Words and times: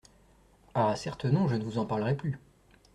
Ah! 0.73 0.95
certes 0.95 1.25
non, 1.25 1.47
je 1.47 1.53
ne 1.53 1.63
vous 1.63 1.77
en 1.77 1.85
parlerai 1.85 2.17
plus. 2.17 2.39